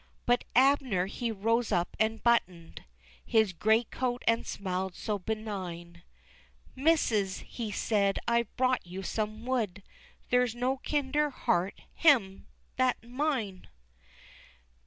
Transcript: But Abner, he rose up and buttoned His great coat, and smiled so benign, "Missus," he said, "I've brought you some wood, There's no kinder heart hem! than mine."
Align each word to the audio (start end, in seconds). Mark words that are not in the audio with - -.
But 0.25 0.45
Abner, 0.55 1.05
he 1.05 1.31
rose 1.31 1.71
up 1.71 1.95
and 1.99 2.23
buttoned 2.23 2.85
His 3.23 3.53
great 3.53 3.91
coat, 3.91 4.23
and 4.27 4.47
smiled 4.47 4.95
so 4.95 5.19
benign, 5.19 6.01
"Missus," 6.75 7.41
he 7.41 7.71
said, 7.71 8.17
"I've 8.27 8.47
brought 8.57 8.83
you 8.83 9.03
some 9.03 9.45
wood, 9.45 9.83
There's 10.31 10.55
no 10.55 10.77
kinder 10.77 11.29
heart 11.29 11.81
hem! 11.97 12.47
than 12.77 12.95
mine." 13.05 13.67